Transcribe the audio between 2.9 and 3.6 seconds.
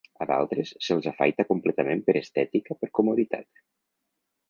comoditat.